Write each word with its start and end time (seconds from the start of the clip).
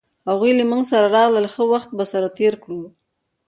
هغوی 0.29 0.51
له 0.59 0.63
مونږ 0.69 0.83
سره 0.91 1.07
راغلل 1.17 1.45
ښه 1.53 1.63
وخت 1.73 1.89
به 1.97 2.05
سره 2.11 2.27
تیر 2.37 2.53
کړو 2.63 2.81